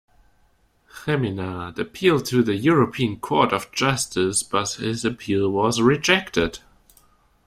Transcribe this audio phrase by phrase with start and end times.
[1.05, 6.57] Cheminade appealed to the European Court of Justice, but his appeal was rejected.